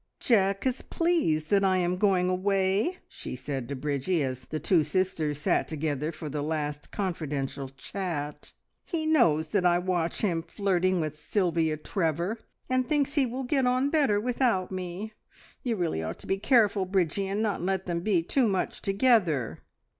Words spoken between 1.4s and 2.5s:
that I am going